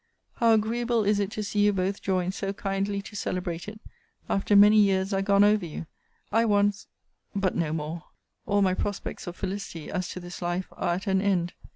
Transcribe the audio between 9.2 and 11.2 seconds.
of felicity, as to this life, are at